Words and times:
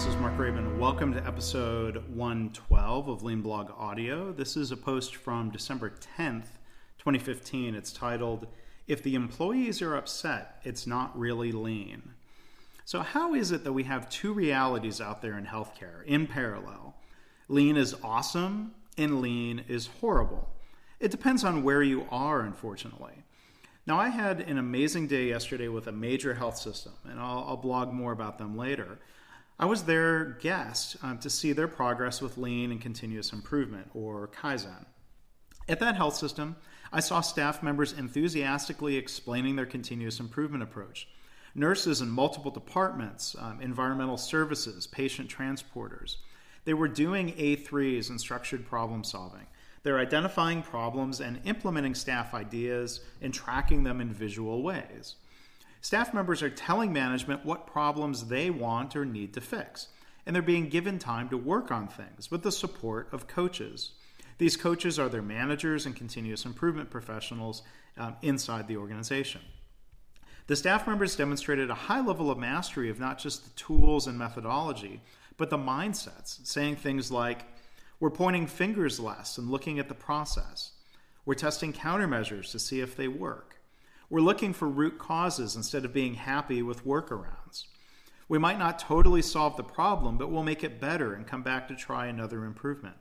This 0.00 0.14
is 0.14 0.16
Mark 0.16 0.34
Graban. 0.38 0.78
Welcome 0.78 1.12
to 1.12 1.26
episode 1.26 2.02
112 2.14 3.08
of 3.08 3.22
Lean 3.22 3.42
Blog 3.42 3.70
Audio. 3.76 4.32
This 4.32 4.56
is 4.56 4.72
a 4.72 4.76
post 4.78 5.14
from 5.14 5.50
December 5.50 5.92
10th, 6.16 6.56
2015. 6.96 7.74
It's 7.74 7.92
titled, 7.92 8.46
If 8.86 9.02
the 9.02 9.14
Employees 9.14 9.82
Are 9.82 9.94
Upset, 9.94 10.58
It's 10.64 10.86
Not 10.86 11.18
Really 11.18 11.52
Lean. 11.52 12.14
So, 12.86 13.00
how 13.00 13.34
is 13.34 13.52
it 13.52 13.62
that 13.62 13.74
we 13.74 13.82
have 13.82 14.08
two 14.08 14.32
realities 14.32 15.02
out 15.02 15.20
there 15.20 15.36
in 15.36 15.44
healthcare 15.44 16.02
in 16.06 16.26
parallel? 16.26 16.94
Lean 17.48 17.76
is 17.76 17.94
awesome 18.02 18.72
and 18.96 19.20
lean 19.20 19.66
is 19.68 19.90
horrible. 20.00 20.48
It 20.98 21.10
depends 21.10 21.44
on 21.44 21.62
where 21.62 21.82
you 21.82 22.06
are, 22.10 22.40
unfortunately. 22.40 23.22
Now, 23.86 24.00
I 24.00 24.08
had 24.08 24.40
an 24.40 24.56
amazing 24.56 25.08
day 25.08 25.28
yesterday 25.28 25.68
with 25.68 25.88
a 25.88 25.92
major 25.92 26.32
health 26.32 26.56
system, 26.56 26.94
and 27.04 27.20
I'll, 27.20 27.44
I'll 27.46 27.56
blog 27.58 27.92
more 27.92 28.12
about 28.12 28.38
them 28.38 28.56
later. 28.56 28.98
I 29.60 29.66
was 29.66 29.82
their 29.82 30.38
guest 30.40 30.96
um, 31.02 31.18
to 31.18 31.28
see 31.28 31.52
their 31.52 31.68
progress 31.68 32.22
with 32.22 32.38
lean 32.38 32.70
and 32.70 32.80
continuous 32.80 33.30
improvement, 33.30 33.90
or 33.92 34.26
Kaizen. 34.28 34.86
At 35.68 35.80
that 35.80 35.96
health 35.96 36.16
system, 36.16 36.56
I 36.90 37.00
saw 37.00 37.20
staff 37.20 37.62
members 37.62 37.92
enthusiastically 37.92 38.96
explaining 38.96 39.56
their 39.56 39.66
continuous 39.66 40.18
improvement 40.18 40.62
approach. 40.62 41.08
Nurses 41.54 42.00
in 42.00 42.08
multiple 42.08 42.50
departments, 42.50 43.36
um, 43.38 43.60
environmental 43.60 44.16
services, 44.16 44.86
patient 44.86 45.28
transporters, 45.28 46.16
they 46.64 46.72
were 46.72 46.88
doing 46.88 47.34
A3s 47.34 48.08
and 48.08 48.18
structured 48.18 48.66
problem 48.66 49.04
solving. 49.04 49.46
They're 49.82 49.98
identifying 49.98 50.62
problems 50.62 51.20
and 51.20 51.38
implementing 51.44 51.94
staff 51.94 52.32
ideas 52.32 53.00
and 53.20 53.34
tracking 53.34 53.84
them 53.84 54.00
in 54.00 54.10
visual 54.10 54.62
ways. 54.62 55.16
Staff 55.80 56.12
members 56.12 56.42
are 56.42 56.50
telling 56.50 56.92
management 56.92 57.44
what 57.44 57.66
problems 57.66 58.26
they 58.26 58.50
want 58.50 58.94
or 58.94 59.04
need 59.04 59.32
to 59.34 59.40
fix, 59.40 59.88
and 60.26 60.34
they're 60.34 60.42
being 60.42 60.68
given 60.68 60.98
time 60.98 61.28
to 61.30 61.36
work 61.36 61.70
on 61.70 61.88
things 61.88 62.30
with 62.30 62.42
the 62.42 62.52
support 62.52 63.08
of 63.12 63.26
coaches. 63.26 63.92
These 64.38 64.56
coaches 64.56 64.98
are 64.98 65.08
their 65.08 65.22
managers 65.22 65.86
and 65.86 65.96
continuous 65.96 66.44
improvement 66.44 66.90
professionals 66.90 67.62
um, 67.96 68.16
inside 68.22 68.68
the 68.68 68.76
organization. 68.76 69.40
The 70.46 70.56
staff 70.56 70.86
members 70.86 71.16
demonstrated 71.16 71.70
a 71.70 71.74
high 71.74 72.00
level 72.00 72.30
of 72.30 72.38
mastery 72.38 72.90
of 72.90 72.98
not 72.98 73.18
just 73.18 73.44
the 73.44 73.50
tools 73.50 74.06
and 74.06 74.18
methodology, 74.18 75.00
but 75.36 75.48
the 75.48 75.58
mindsets, 75.58 76.46
saying 76.46 76.76
things 76.76 77.10
like, 77.10 77.44
we're 78.00 78.10
pointing 78.10 78.46
fingers 78.46 78.98
less 78.98 79.38
and 79.38 79.50
looking 79.50 79.78
at 79.78 79.88
the 79.88 79.94
process. 79.94 80.72
We're 81.24 81.34
testing 81.34 81.72
countermeasures 81.72 82.50
to 82.50 82.58
see 82.58 82.80
if 82.80 82.96
they 82.96 83.08
work. 83.08 83.59
We're 84.10 84.20
looking 84.20 84.52
for 84.52 84.68
root 84.68 84.98
causes 84.98 85.54
instead 85.54 85.84
of 85.84 85.92
being 85.92 86.14
happy 86.14 86.62
with 86.62 86.84
workarounds. 86.84 87.66
We 88.28 88.38
might 88.38 88.58
not 88.58 88.80
totally 88.80 89.22
solve 89.22 89.56
the 89.56 89.62
problem, 89.62 90.18
but 90.18 90.32
we'll 90.32 90.42
make 90.42 90.64
it 90.64 90.80
better 90.80 91.14
and 91.14 91.26
come 91.26 91.42
back 91.42 91.68
to 91.68 91.76
try 91.76 92.06
another 92.06 92.44
improvement. 92.44 92.96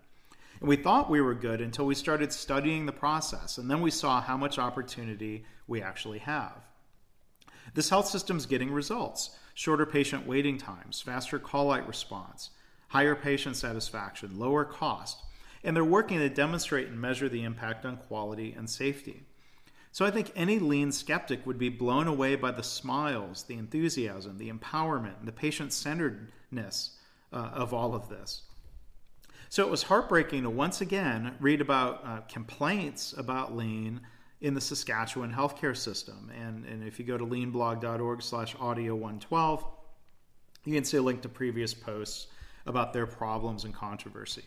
And 0.60 0.70
we 0.70 0.76
thought 0.76 1.10
we 1.10 1.20
were 1.20 1.34
good 1.34 1.62
until 1.62 1.88
we 1.88 1.96
started 1.96 2.32
studying 2.32 2.86
the 2.86 2.92
process, 2.92 3.58
and 3.58 3.72
then 3.72 3.82
we 3.82 3.90
saw 3.90 4.22
how 4.22 4.38
much 4.38 4.60
opportunity 4.60 5.46
we 5.68 5.82
actually 5.82 6.20
have. 6.20 6.62
This 7.74 7.90
health 7.90 8.08
system's 8.08 8.46
getting 8.46 8.72
results 8.72 9.32
shorter 9.56 9.88
patient 9.88 10.28
waiting 10.28 10.58
times, 10.58 11.02
faster 11.02 11.40
call 11.40 11.72
out 11.72 11.88
response, 11.88 12.52
higher 12.90 13.16
patient 13.16 13.56
satisfaction, 13.56 14.38
lower 14.38 14.64
cost, 14.64 15.18
and 15.64 15.76
they're 15.76 15.84
working 15.84 16.20
to 16.20 16.30
demonstrate 16.30 16.88
and 16.88 17.02
measure 17.02 17.28
the 17.28 17.44
impact 17.44 17.84
on 17.84 17.98
quality 17.98 18.54
and 18.56 18.70
safety. 18.70 19.24
So 19.92 20.06
I 20.06 20.12
think 20.12 20.32
any 20.36 20.60
lean 20.60 20.92
skeptic 20.92 21.46
would 21.46 21.58
be 21.58 21.70
blown 21.70 22.08
away 22.08 22.36
by 22.36 22.52
the 22.52 22.64
smiles, 22.64 23.44
the 23.44 23.56
enthusiasm, 23.56 24.38
the 24.38 24.52
empowerment, 24.52 25.20
and 25.20 25.28
the 25.28 25.32
patient 25.32 25.74
centeredness 25.74 26.92
uh, 27.34 27.50
of 27.54 27.74
all 27.74 27.96
of 27.96 28.10
this. 28.10 28.44
So 29.50 29.66
it 29.66 29.72
was 29.72 29.84
heartbreaking 29.84 30.44
to 30.44 30.50
once 30.50 30.82
again 30.82 31.36
read 31.40 31.60
about 31.60 32.06
uh, 32.06 32.22
complaints 32.32 33.16
about 33.18 33.56
lean 33.56 34.02
in 34.42 34.54
the 34.54 34.62
Saskatchewan 34.62 35.34
healthcare 35.34 35.76
system. 35.76 36.32
And, 36.40 36.66
and 36.66 36.88
if 36.88 37.00
you 37.00 37.06
go 37.06 37.18
to 37.18 37.26
leanblog.org 37.26 38.22
slash 38.22 38.56
audio 38.60 38.94
112, 38.94 39.66
you 40.66 40.76
can 40.76 40.84
see 40.84 40.98
a 40.98 41.02
link 41.02 41.22
to 41.24 41.30
previous 41.30 41.74
posts 41.74 42.28
about 42.68 42.94
their 42.94 43.08
problems 43.08 43.64
and 43.64 43.74
controversy. 43.74 44.44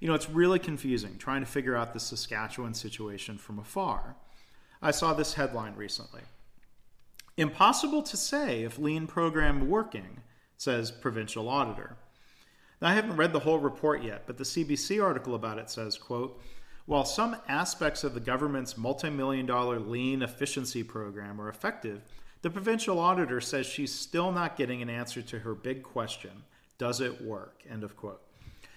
You 0.00 0.08
know, 0.08 0.14
it's 0.14 0.30
really 0.30 0.58
confusing 0.58 1.18
trying 1.18 1.40
to 1.40 1.46
figure 1.46 1.76
out 1.76 1.92
the 1.92 2.00
Saskatchewan 2.00 2.72
situation 2.72 3.36
from 3.36 3.58
afar. 3.58 4.16
I 4.80 4.90
saw 4.90 5.14
this 5.14 5.34
headline 5.34 5.74
recently. 5.74 6.22
Impossible 7.36 8.02
to 8.02 8.16
say 8.16 8.62
if 8.62 8.78
lean 8.78 9.06
program 9.06 9.68
working, 9.68 10.22
says 10.56 10.90
provincial 10.90 11.48
auditor. 11.48 11.96
Now, 12.80 12.88
I 12.88 12.94
haven't 12.94 13.16
read 13.16 13.32
the 13.32 13.40
whole 13.40 13.58
report 13.58 14.02
yet, 14.02 14.24
but 14.26 14.38
the 14.38 14.44
CBC 14.44 15.02
article 15.02 15.34
about 15.34 15.58
it 15.58 15.70
says, 15.70 15.98
quote, 15.98 16.40
while 16.86 17.04
some 17.04 17.36
aspects 17.48 18.02
of 18.02 18.14
the 18.14 18.20
government's 18.20 18.78
multi-million 18.78 19.46
dollar 19.46 19.78
lean 19.78 20.22
efficiency 20.22 20.82
program 20.82 21.40
are 21.40 21.48
effective, 21.48 22.00
the 22.42 22.50
provincial 22.50 22.98
auditor 22.98 23.40
says 23.40 23.66
she's 23.66 23.94
still 23.94 24.32
not 24.32 24.56
getting 24.56 24.80
an 24.80 24.88
answer 24.88 25.20
to 25.22 25.40
her 25.40 25.54
big 25.54 25.82
question 25.82 26.44
does 26.78 27.00
it 27.00 27.20
work? 27.20 27.62
End 27.68 27.82
of 27.82 27.96
quote. 27.96 28.22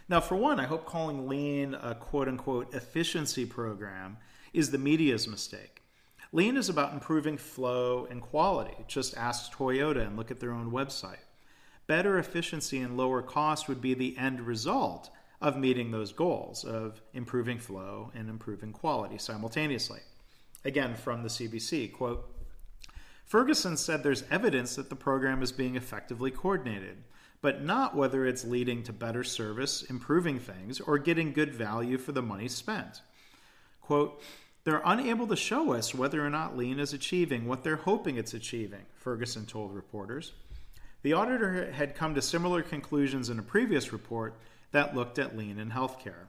Now, 0.09 0.19
for 0.19 0.35
one, 0.35 0.59
I 0.59 0.65
hope 0.65 0.85
calling 0.85 1.27
lean 1.27 1.75
a 1.75 1.95
quote 1.95 2.27
unquote 2.27 2.73
efficiency 2.73 3.45
program 3.45 4.17
is 4.53 4.71
the 4.71 4.77
media's 4.77 5.27
mistake. 5.27 5.80
Lean 6.31 6.55
is 6.55 6.69
about 6.69 6.93
improving 6.93 7.37
flow 7.37 8.07
and 8.09 8.21
quality. 8.21 8.75
Just 8.87 9.17
ask 9.17 9.51
Toyota 9.51 10.05
and 10.05 10.15
look 10.15 10.31
at 10.31 10.39
their 10.39 10.51
own 10.51 10.71
website. 10.71 11.25
Better 11.87 12.17
efficiency 12.17 12.79
and 12.79 12.95
lower 12.95 13.21
cost 13.21 13.67
would 13.67 13.81
be 13.81 13.93
the 13.93 14.17
end 14.17 14.41
result 14.41 15.09
of 15.41 15.57
meeting 15.57 15.91
those 15.91 16.13
goals 16.13 16.63
of 16.63 17.01
improving 17.13 17.57
flow 17.57 18.11
and 18.15 18.29
improving 18.29 18.71
quality 18.71 19.17
simultaneously. 19.17 19.99
Again, 20.63 20.95
from 20.95 21.23
the 21.23 21.29
CBC, 21.29 21.91
quote, 21.91 22.33
Ferguson 23.25 23.75
said 23.75 24.03
there's 24.03 24.23
evidence 24.29 24.75
that 24.75 24.89
the 24.89 24.95
program 24.95 25.41
is 25.41 25.51
being 25.51 25.75
effectively 25.75 26.31
coordinated 26.31 26.97
but 27.41 27.63
not 27.63 27.95
whether 27.95 28.25
it's 28.25 28.45
leading 28.45 28.83
to 28.83 28.93
better 28.93 29.23
service, 29.23 29.81
improving 29.83 30.39
things, 30.39 30.79
or 30.79 30.97
getting 30.97 31.33
good 31.33 31.53
value 31.53 31.97
for 31.97 32.11
the 32.11 32.21
money 32.21 32.47
spent. 32.47 33.01
Quote, 33.81 34.21
they're 34.63 34.81
unable 34.85 35.27
to 35.27 35.35
show 35.35 35.73
us 35.73 35.95
whether 35.95 36.25
or 36.25 36.29
not 36.29 36.57
Lean 36.57 36.79
is 36.79 36.93
achieving 36.93 37.47
what 37.47 37.63
they're 37.63 37.77
hoping 37.77 38.17
it's 38.17 38.33
achieving, 38.33 38.85
Ferguson 38.95 39.45
told 39.45 39.73
reporters. 39.73 40.33
The 41.01 41.13
auditor 41.13 41.71
had 41.71 41.95
come 41.95 42.13
to 42.15 42.21
similar 42.21 42.61
conclusions 42.61 43.29
in 43.29 43.39
a 43.39 43.43
previous 43.43 43.91
report 43.91 44.35
that 44.71 44.95
looked 44.95 45.17
at 45.17 45.35
Lean 45.35 45.57
in 45.57 45.71
healthcare. 45.71 46.27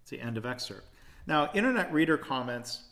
It's 0.00 0.10
the 0.10 0.20
end 0.20 0.36
of 0.36 0.44
excerpt. 0.44 0.88
Now, 1.26 1.50
internet 1.54 1.92
reader 1.92 2.16
comments 2.16 2.82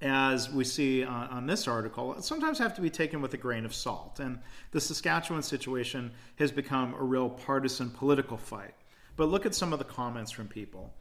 as 0.00 0.50
we 0.50 0.64
see 0.64 1.04
on, 1.04 1.28
on, 1.28 1.46
this 1.46 1.66
article, 1.66 2.20
sometimes 2.20 2.58
have 2.58 2.74
to 2.74 2.82
be 2.82 2.90
taken 2.90 3.22
with 3.22 3.32
a 3.32 3.38
grain 3.38 3.64
of 3.64 3.74
salt. 3.74 4.20
And 4.20 4.38
the 4.70 4.80
Saskatchewan 4.80 5.42
situation 5.42 6.10
has 6.36 6.52
become 6.52 6.94
a 6.94 7.02
real 7.02 7.30
partisan 7.30 7.90
political 7.90 8.36
fight. 8.36 8.74
But 9.16 9.28
look 9.28 9.46
at 9.46 9.54
some 9.54 9.72
of 9.72 9.78
the 9.78 9.84
comments 9.84 10.30
from 10.30 10.48
people. 10.48 10.92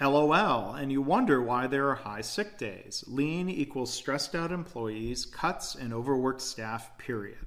LOL, 0.00 0.74
and 0.74 0.90
you 0.90 1.00
wonder 1.02 1.40
why 1.42 1.66
there 1.66 1.88
are 1.88 1.94
high 1.94 2.22
sick 2.22 2.58
days. 2.58 3.04
Lean 3.06 3.48
equals 3.48 3.92
stressed 3.92 4.34
out 4.34 4.50
employees, 4.50 5.26
cuts, 5.26 5.74
and 5.74 5.92
overworked 5.92 6.40
staff, 6.40 6.96
period. 6.98 7.46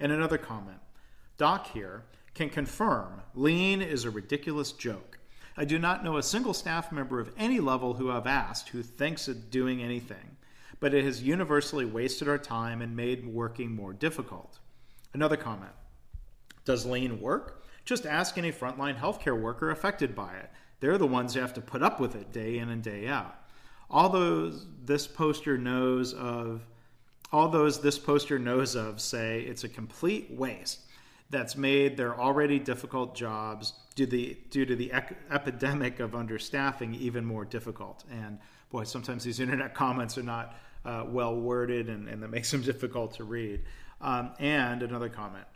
And 0.00 0.10
another 0.10 0.38
comment 0.38 0.80
Doc 1.36 1.68
here 1.72 2.04
can 2.34 2.48
confirm 2.48 3.22
lean 3.34 3.82
is 3.82 4.04
a 4.04 4.10
ridiculous 4.10 4.72
joke. 4.72 5.18
I 5.56 5.64
do 5.64 5.78
not 5.78 6.02
know 6.02 6.16
a 6.16 6.22
single 6.22 6.54
staff 6.54 6.92
member 6.92 7.20
of 7.20 7.32
any 7.36 7.60
level 7.60 7.94
who 7.94 8.10
I've 8.10 8.26
asked 8.26 8.70
who 8.70 8.82
thinks 8.82 9.28
of 9.28 9.50
doing 9.50 9.82
anything, 9.82 10.36
but 10.80 10.94
it 10.94 11.04
has 11.04 11.22
universally 11.22 11.84
wasted 11.84 12.28
our 12.28 12.38
time 12.38 12.80
and 12.80 12.96
made 12.96 13.26
working 13.26 13.74
more 13.74 13.92
difficult. 13.92 14.58
Another 15.12 15.36
comment 15.36 15.72
Does 16.64 16.86
lean 16.86 17.20
work? 17.20 17.64
Just 17.84 18.06
ask 18.06 18.38
any 18.38 18.52
frontline 18.52 18.98
healthcare 18.98 19.38
worker 19.38 19.70
affected 19.70 20.14
by 20.14 20.36
it. 20.36 20.50
They're 20.82 20.98
the 20.98 21.06
ones 21.06 21.32
who 21.32 21.40
have 21.40 21.54
to 21.54 21.60
put 21.60 21.80
up 21.80 22.00
with 22.00 22.16
it 22.16 22.32
day 22.32 22.58
in 22.58 22.68
and 22.68 22.82
day 22.82 23.06
out. 23.06 23.36
All 23.88 24.08
those 24.08 24.66
this 24.84 25.06
poster 25.06 25.56
knows 25.56 26.12
of, 26.12 26.66
all 27.30 27.48
those 27.48 27.80
this 27.80 28.00
poster 28.00 28.36
knows 28.36 28.74
of 28.74 29.00
say 29.00 29.42
it's 29.42 29.62
a 29.62 29.68
complete 29.68 30.32
waste 30.32 30.80
that's 31.30 31.54
made 31.54 31.96
their 31.96 32.18
already 32.18 32.58
difficult 32.58 33.14
jobs 33.14 33.74
due, 33.94 34.06
the, 34.06 34.36
due 34.50 34.66
to 34.66 34.74
the 34.74 34.90
ec- 34.90 35.16
epidemic 35.30 36.00
of 36.00 36.12
understaffing 36.12 36.98
even 36.98 37.24
more 37.24 37.44
difficult. 37.44 38.02
And 38.10 38.40
boy, 38.72 38.82
sometimes 38.82 39.22
these 39.22 39.38
internet 39.38 39.74
comments 39.76 40.18
are 40.18 40.24
not 40.24 40.56
uh, 40.84 41.04
well 41.06 41.36
worded 41.36 41.90
and, 41.90 42.08
and 42.08 42.20
that 42.24 42.28
makes 42.28 42.50
them 42.50 42.62
difficult 42.72 43.14
to 43.14 43.24
read. 43.24 43.62
Um, 44.00 44.32
and 44.40 44.82
another 44.82 45.08
comment. 45.08 45.46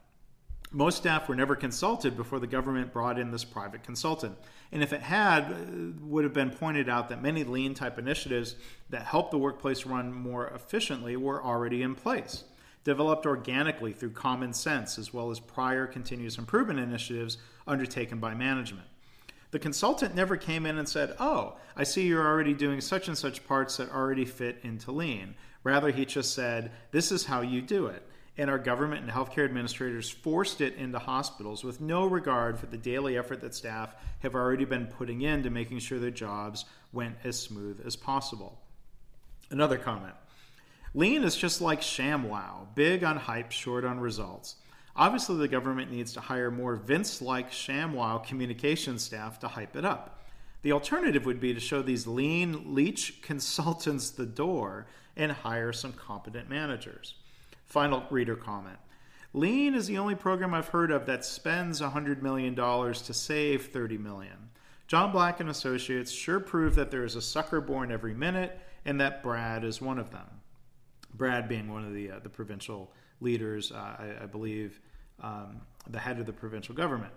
Most 0.76 0.98
staff 0.98 1.26
were 1.26 1.34
never 1.34 1.56
consulted 1.56 2.18
before 2.18 2.38
the 2.38 2.46
government 2.46 2.92
brought 2.92 3.18
in 3.18 3.30
this 3.30 3.44
private 3.44 3.82
consultant. 3.82 4.36
And 4.70 4.82
if 4.82 4.92
it 4.92 5.00
had, 5.00 5.44
uh, 5.44 5.54
would 6.02 6.24
have 6.24 6.34
been 6.34 6.50
pointed 6.50 6.86
out 6.86 7.08
that 7.08 7.22
many 7.22 7.44
lean 7.44 7.72
type 7.72 7.98
initiatives 7.98 8.56
that 8.90 9.06
help 9.06 9.30
the 9.30 9.38
workplace 9.38 9.86
run 9.86 10.12
more 10.12 10.48
efficiently 10.48 11.16
were 11.16 11.42
already 11.42 11.80
in 11.80 11.94
place 11.94 12.44
developed 12.84 13.24
organically 13.24 13.92
through 13.94 14.10
common 14.10 14.52
sense 14.52 14.98
as 14.98 15.14
well 15.14 15.30
as 15.30 15.40
prior 15.40 15.86
continuous 15.86 16.36
improvement 16.36 16.78
initiatives 16.78 17.38
undertaken 17.66 18.20
by 18.20 18.34
management. 18.34 18.86
The 19.52 19.58
consultant 19.58 20.14
never 20.14 20.36
came 20.36 20.66
in 20.66 20.76
and 20.76 20.86
said, 20.88 21.16
Oh, 21.18 21.56
I 21.74 21.84
see 21.84 22.06
you're 22.06 22.26
already 22.26 22.52
doing 22.52 22.82
such 22.82 23.08
and 23.08 23.16
such 23.16 23.46
parts 23.46 23.78
that 23.78 23.90
already 23.90 24.26
fit 24.26 24.58
into 24.62 24.92
lean. 24.92 25.36
Rather, 25.64 25.90
he 25.90 26.04
just 26.04 26.34
said, 26.34 26.70
This 26.90 27.10
is 27.10 27.24
how 27.24 27.40
you 27.40 27.62
do 27.62 27.86
it. 27.86 28.06
And 28.38 28.50
our 28.50 28.58
government 28.58 29.02
and 29.02 29.10
healthcare 29.10 29.44
administrators 29.44 30.10
forced 30.10 30.60
it 30.60 30.74
into 30.76 30.98
hospitals 30.98 31.64
with 31.64 31.80
no 31.80 32.04
regard 32.04 32.58
for 32.58 32.66
the 32.66 32.76
daily 32.76 33.16
effort 33.16 33.40
that 33.40 33.54
staff 33.54 33.94
have 34.20 34.34
already 34.34 34.64
been 34.64 34.86
putting 34.86 35.22
into 35.22 35.48
making 35.48 35.78
sure 35.78 35.98
their 35.98 36.10
jobs 36.10 36.66
went 36.92 37.16
as 37.24 37.38
smooth 37.38 37.80
as 37.86 37.96
possible. 37.96 38.58
Another 39.50 39.78
comment 39.78 40.14
Lean 40.94 41.24
is 41.24 41.36
just 41.36 41.60
like 41.60 41.80
ShamWow 41.80 42.74
big 42.74 43.04
on 43.04 43.16
hype, 43.16 43.52
short 43.52 43.84
on 43.84 44.00
results. 44.00 44.56
Obviously, 44.96 45.36
the 45.36 45.48
government 45.48 45.90
needs 45.90 46.14
to 46.14 46.20
hire 46.20 46.50
more 46.50 46.76
Vince 46.76 47.20
like 47.20 47.50
ShamWow 47.50 48.24
communication 48.24 48.98
staff 48.98 49.38
to 49.40 49.48
hype 49.48 49.76
it 49.76 49.84
up. 49.84 50.24
The 50.62 50.72
alternative 50.72 51.26
would 51.26 51.38
be 51.38 51.52
to 51.52 51.60
show 51.60 51.82
these 51.82 52.06
lean 52.06 52.74
leech 52.74 53.20
consultants 53.20 54.10
the 54.10 54.24
door 54.24 54.86
and 55.14 55.30
hire 55.30 55.72
some 55.72 55.92
competent 55.92 56.48
managers. 56.48 57.14
Final 57.66 58.04
reader 58.10 58.36
comment. 58.36 58.78
Lean 59.32 59.74
is 59.74 59.86
the 59.86 59.98
only 59.98 60.14
program 60.14 60.54
I've 60.54 60.68
heard 60.68 60.90
of 60.90 61.04
that 61.06 61.24
spends 61.24 61.80
$100 61.80 62.22
million 62.22 62.54
to 62.54 63.14
save 63.14 63.66
30 63.66 63.98
million. 63.98 64.50
John 64.86 65.12
Black 65.12 65.40
and 65.40 65.50
Associates 65.50 66.10
sure 66.10 66.40
prove 66.40 66.76
that 66.76 66.90
there 66.90 67.04
is 67.04 67.16
a 67.16 67.22
sucker 67.22 67.60
born 67.60 67.90
every 67.90 68.14
minute 68.14 68.58
and 68.84 69.00
that 69.00 69.22
Brad 69.22 69.64
is 69.64 69.82
one 69.82 69.98
of 69.98 70.10
them. 70.10 70.26
Brad 71.12 71.48
being 71.48 71.70
one 71.70 71.84
of 71.84 71.92
the, 71.92 72.12
uh, 72.12 72.18
the 72.20 72.28
provincial 72.28 72.92
leaders, 73.20 73.72
uh, 73.72 73.74
I, 73.74 74.22
I, 74.22 74.26
believe 74.26 74.80
um, 75.20 75.60
the 75.90 75.98
head 75.98 76.20
of 76.20 76.26
the 76.26 76.32
provincial 76.32 76.74
government. 76.74 77.12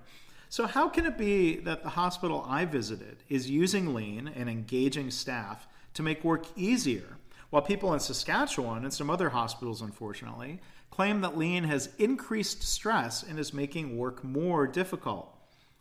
So, 0.48 0.66
how 0.66 0.90
can 0.90 1.06
it 1.06 1.18
be 1.18 1.58
that 1.58 1.84
the 1.84 1.90
hospital 1.90 2.44
I 2.48 2.66
visited 2.66 3.18
is 3.30 3.50
using 3.50 3.94
lean 3.94 4.28
and 4.28 4.50
engaging 4.50 5.12
staff 5.12 5.68
to 5.94 6.02
make 6.02 6.24
work 6.24 6.46
easier, 6.56 7.18
while 7.50 7.62
people 7.62 7.94
in 7.94 8.00
Saskatchewan 8.00 8.84
and 8.84 8.94
some 8.94 9.10
other 9.10 9.30
hospitals, 9.30 9.82
unfortunately, 9.82 10.60
claim 10.92 11.22
that 11.22 11.38
lean 11.38 11.64
has 11.64 11.90
increased 11.98 12.64
stress 12.64 13.24
and 13.24 13.40
is 13.40 13.54
making 13.54 13.98
work 13.98 14.24
more 14.24 14.68
difficult? 14.68 15.36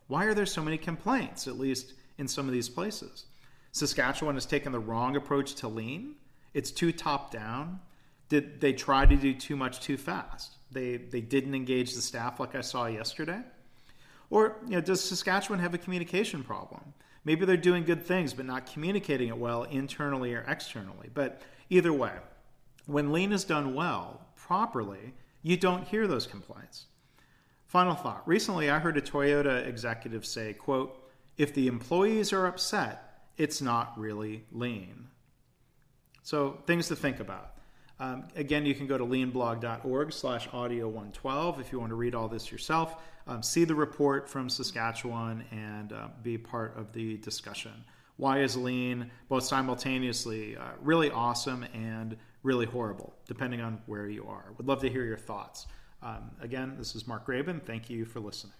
Why 0.06 0.24
are 0.24 0.34
there 0.34 0.46
so 0.46 0.62
many 0.62 0.78
complaints, 0.78 1.46
at 1.46 1.58
least 1.58 1.92
in 2.16 2.28
some 2.28 2.46
of 2.46 2.52
these 2.52 2.68
places? 2.68 3.26
Saskatchewan 3.72 4.34
has 4.34 4.46
taken 4.46 4.72
the 4.72 4.80
wrong 4.80 5.16
approach 5.16 5.54
to 5.56 5.68
lean. 5.68 6.14
It's 6.54 6.70
too 6.70 6.92
top 6.92 7.30
down. 7.30 7.80
Did 8.28 8.60
they 8.60 8.72
try 8.72 9.06
to 9.06 9.16
do 9.16 9.34
too 9.34 9.56
much 9.56 9.80
too 9.80 9.96
fast? 9.96 10.56
They 10.70 10.96
they 10.96 11.20
didn't 11.20 11.54
engage 11.54 11.94
the 11.94 12.00
staff 12.00 12.40
like 12.40 12.54
I 12.54 12.60
saw 12.62 12.86
yesterday. 12.86 13.40
Or 14.30 14.56
you 14.66 14.72
know, 14.72 14.80
does 14.80 15.02
Saskatchewan 15.02 15.60
have 15.60 15.74
a 15.74 15.78
communication 15.78 16.42
problem? 16.42 16.94
Maybe 17.28 17.44
they're 17.44 17.58
doing 17.58 17.84
good 17.84 18.06
things 18.06 18.32
but 18.32 18.46
not 18.46 18.72
communicating 18.72 19.28
it 19.28 19.36
well 19.36 19.64
internally 19.64 20.32
or 20.32 20.46
externally. 20.48 21.10
But 21.12 21.42
either 21.68 21.92
way, 21.92 22.12
when 22.86 23.12
lean 23.12 23.34
is 23.34 23.44
done 23.44 23.74
well, 23.74 24.22
properly, 24.34 25.12
you 25.42 25.58
don't 25.58 25.86
hear 25.86 26.06
those 26.06 26.26
complaints. 26.26 26.86
Final 27.66 27.94
thought. 27.94 28.26
Recently 28.26 28.70
I 28.70 28.78
heard 28.78 28.96
a 28.96 29.02
Toyota 29.02 29.66
executive 29.66 30.24
say, 30.24 30.54
quote, 30.54 31.06
if 31.36 31.52
the 31.52 31.66
employees 31.66 32.32
are 32.32 32.46
upset, 32.46 33.20
it's 33.36 33.60
not 33.60 33.92
really 33.98 34.46
lean. 34.50 35.08
So 36.22 36.62
things 36.64 36.88
to 36.88 36.96
think 36.96 37.20
about. 37.20 37.58
Um, 38.00 38.24
again, 38.36 38.64
you 38.64 38.74
can 38.74 38.86
go 38.86 38.96
to 38.96 39.04
leanblog.org 39.04 40.12
slash 40.14 40.48
audio 40.54 40.86
112 40.86 41.60
if 41.60 41.72
you 41.72 41.78
want 41.78 41.90
to 41.90 41.96
read 41.96 42.14
all 42.14 42.28
this 42.28 42.50
yourself, 42.50 43.02
um, 43.28 43.42
see 43.42 43.64
the 43.64 43.74
report 43.74 44.28
from 44.28 44.48
Saskatchewan, 44.48 45.44
and 45.50 45.92
uh, 45.92 46.08
be 46.22 46.38
part 46.38 46.76
of 46.76 46.92
the 46.92 47.18
discussion. 47.18 47.72
Why 48.16 48.40
is 48.40 48.56
lean 48.56 49.10
both 49.28 49.44
simultaneously 49.44 50.56
uh, 50.56 50.70
really 50.82 51.10
awesome 51.10 51.64
and 51.72 52.16
really 52.42 52.66
horrible, 52.66 53.14
depending 53.26 53.60
on 53.60 53.80
where 53.86 54.08
you 54.08 54.26
are? 54.26 54.52
Would 54.56 54.66
love 54.66 54.80
to 54.80 54.90
hear 54.90 55.04
your 55.04 55.18
thoughts. 55.18 55.66
Um, 56.02 56.30
again, 56.40 56.74
this 56.78 56.94
is 56.96 57.06
Mark 57.06 57.26
Graban. 57.26 57.62
Thank 57.62 57.90
you 57.90 58.04
for 58.04 58.20
listening. 58.20 58.54